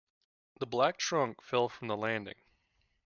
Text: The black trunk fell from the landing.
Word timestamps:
The 0.59 0.65
black 0.65 0.97
trunk 0.97 1.43
fell 1.43 1.69
from 1.69 1.87
the 1.87 1.95
landing. 1.95 2.41